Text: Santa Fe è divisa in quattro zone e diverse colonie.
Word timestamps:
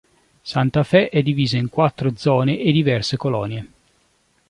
Santa 0.41 0.81
Fe 0.83 1.09
è 1.09 1.21
divisa 1.21 1.57
in 1.57 1.69
quattro 1.69 2.13
zone 2.15 2.57
e 2.57 2.71
diverse 2.71 3.17
colonie. 3.17 3.69